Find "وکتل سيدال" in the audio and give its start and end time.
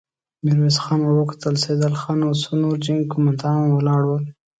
1.19-1.93